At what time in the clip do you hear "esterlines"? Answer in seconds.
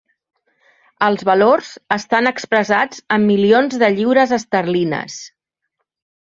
4.39-5.21